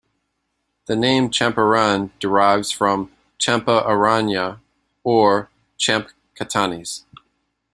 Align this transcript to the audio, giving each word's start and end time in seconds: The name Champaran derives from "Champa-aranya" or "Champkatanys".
The 0.87 0.95
name 0.95 1.29
Champaran 1.29 2.09
derives 2.17 2.71
from 2.71 3.11
"Champa-aranya" 3.39 4.59
or 5.03 5.51
"Champkatanys". 5.77 7.03